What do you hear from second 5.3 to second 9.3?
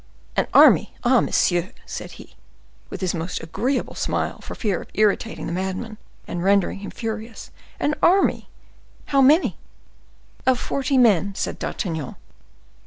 the madman, and rendering him furious,—"an army!—how